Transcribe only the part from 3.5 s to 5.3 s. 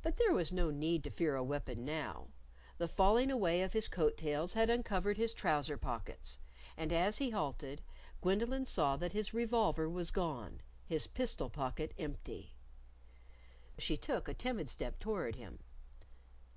of his coat tails had uncovered